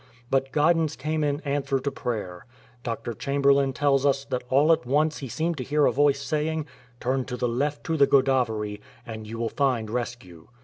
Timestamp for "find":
9.49-9.91